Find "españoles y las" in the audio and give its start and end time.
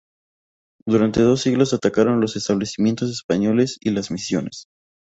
3.11-4.09